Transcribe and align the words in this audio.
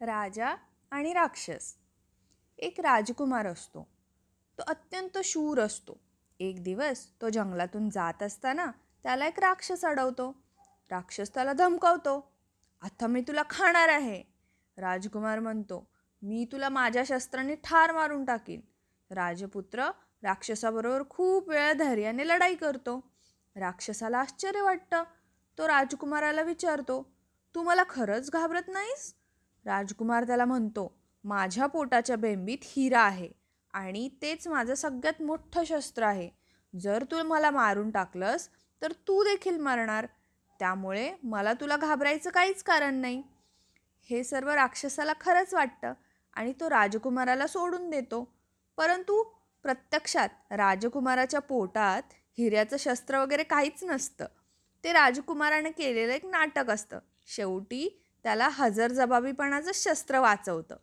राजा 0.00 0.54
आणि 0.90 1.12
राक्षस. 1.12 1.74
एक 2.58 2.80
राजकुमार 2.80 3.46
असतो. 3.46 3.86
तो 4.58 4.62
अत्यंत 4.66 5.18
शूर 5.24 5.60
असतो. 5.60 6.00
एक 6.40 6.62
दिवस 6.62 7.06
तो 7.20 7.28
जंगलातून 7.28 7.90
जात 7.90 8.22
असताना 8.22 8.66
त्याला 9.02 9.26
एक 9.26 9.40
राक्षस 9.40 9.84
अडवतो. 9.84 10.34
राक्षस 10.90 11.34
त्याला 11.34 11.52
धमकावतो 11.52 12.32
आता 12.82 13.06
मी 13.06 13.20
तुला 13.20 13.42
खाणार 13.50 13.88
आहे. 13.88 14.22
राजकुमार 14.76 15.38
म्हणतो 15.38 15.88
मी 16.22 16.46
तुला 16.52 16.68
माझ्या 16.68 17.02
शस्त्राने 17.06 17.54
ठार 17.54 17.92
मारून 17.92 18.24
टाकीन. 18.24 18.60
राजपुत्र 19.10 19.90
राक्षसाबरोबर 20.22 21.02
खूप 21.10 21.48
वेळा 21.48 21.72
धैर्याने 21.72 22.28
लढाई 22.28 22.54
करतो. 22.54 23.12
राक्षसाला 23.56 24.18
आश्चर्य 24.18 24.60
वाटतं. 24.60 25.02
तो 25.58 25.68
राजकुमाराला 25.68 26.42
विचारतो 26.42 27.16
तू 27.54 27.62
मला 27.62 27.82
खरंच 27.88 28.30
घाबरत 28.30 28.68
नाहीस? 28.68 29.14
राजकुमार 29.66 30.24
त्याला 30.24 30.44
म्हणतो 30.44 31.00
माझ्या 31.24 31.66
पोटाच्या 31.66 32.16
बेंबीत 32.16 32.58
हिरा 32.62 33.00
आहे 33.00 33.28
आणि 33.72 34.08
तेच 34.22 34.48
माझं 34.48 34.74
सगळ्यात 34.74 35.22
मोठं 35.22 35.64
शस्त्र 35.64 36.02
आहे. 36.02 36.30
जर 36.80 37.04
तू 37.10 37.22
मला 37.22 37.50
मारून 37.50 37.90
टाकलंस 37.90 38.48
तर 38.82 38.92
तू 38.92 39.22
देखील 39.22 39.58
मरणार. 39.58 40.06
त्यामुळे 40.58 41.12
मला 41.22 41.52
तुला 41.52 41.76
घाबरायचं 41.76 42.30
काहीच 42.30 42.62
कारण 42.62 42.94
नाही. 42.94 43.22
हे 44.10 44.24
सर्व 44.24 44.50
राक्षसाला 44.50 45.12
खरंच 45.20 45.54
वाटतं 45.54 45.92
आणि 46.34 46.52
तो 46.52 46.70
राजकुमाराला 46.70 47.46
सोडून 47.46 47.90
देतो. 47.90 48.36
परंतु 48.76 49.22
प्रत्यक्षात 49.62 50.28
राजकुमाराच्या 50.50 51.40
पोटात 51.40 52.02
हिऱ्याचं 52.38 52.76
शस्त्र 52.76 53.18
वगैरे 53.18 53.42
काहीच 53.42 53.84
नसतं. 53.84 54.26
ते 54.84 54.92
राजकुमाराने 54.92 55.70
केलेलं 55.70 56.12
एक 56.12 56.24
नाटक 56.24 56.70
असतं. 56.70 56.98
शेवटी 57.26 58.03
त्याला 58.24 58.48
हजरजबाबीपणाचं 58.48 59.70
शस्त्र 59.74 60.20
वाचवतं. 60.20 60.76